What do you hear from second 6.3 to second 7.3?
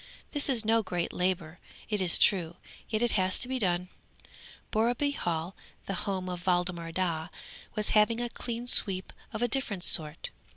Waldemar Daa,